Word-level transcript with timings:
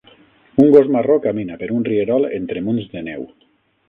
Un 0.61 0.69
gos 0.75 0.87
marró 0.95 1.17
camina 1.25 1.57
per 1.59 1.69
un 1.75 1.85
rierol 1.89 2.25
entre 2.39 2.65
munts 2.69 2.89
de 2.95 3.05
neu 3.11 3.27